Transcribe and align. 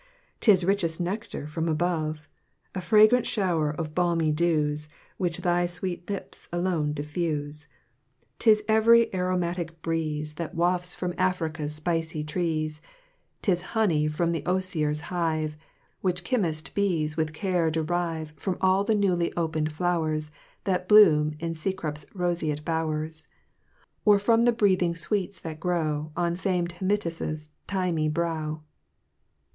'Tis 0.39 0.65
richest 0.65 0.99
nectar 0.99 1.45
from 1.45 1.69
above! 1.69 2.27
A 2.73 2.81
fragrant 2.81 3.27
shower 3.27 3.69
of 3.69 3.93
balmy 3.93 4.31
dews, 4.31 4.89
Which 5.17 5.41
thy 5.41 5.67
sweet 5.67 6.09
lips 6.09 6.49
alone 6.51 6.91
diffuse! 6.93 7.67
'Tis 8.39 8.63
every 8.67 9.13
aromatic 9.13 9.79
breeze, 9.83 10.33
That 10.41 10.55
wafts 10.55 10.95
from 10.95 11.13
Africa's 11.19 11.75
spicy 11.75 12.23
trees; 12.23 12.81
'Tis 13.43 13.61
honey 13.77 14.07
from 14.07 14.31
the 14.31 14.43
osier 14.47 14.91
hive, 14.99 15.55
Which 16.01 16.23
chymist 16.23 16.73
bees 16.73 17.15
with 17.15 17.31
care 17.31 17.69
derive 17.69 18.33
From 18.37 18.57
all 18.59 18.83
the 18.83 18.95
newly 18.95 19.31
opened 19.37 19.71
flowers 19.71 20.31
That 20.63 20.87
bloom 20.89 21.33
in 21.39 21.53
Cecrop's 21.53 22.07
roseate 22.15 22.65
bowers, 22.65 23.27
Or 24.03 24.17
from 24.17 24.45
the 24.45 24.51
breathing 24.51 24.95
sweets 24.95 25.39
that 25.41 25.59
grow 25.59 26.11
On 26.17 26.35
famed 26.35 26.71
Hymettus' 26.79 27.49
thymy 27.67 28.09
brow. 28.11 28.61